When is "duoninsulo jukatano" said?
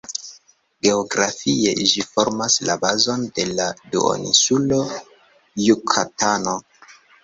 3.95-6.63